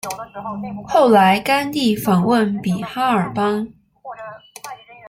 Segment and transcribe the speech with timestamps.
[0.87, 3.71] 后来甘地访问比哈尔邦。